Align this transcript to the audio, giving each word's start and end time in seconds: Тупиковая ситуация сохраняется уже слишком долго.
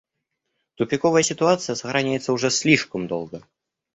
Тупиковая 0.77 1.21
ситуация 1.21 1.75
сохраняется 1.75 2.33
уже 2.33 2.49
слишком 2.49 3.05
долго. 3.05 3.43